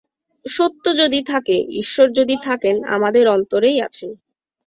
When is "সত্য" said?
0.45-0.85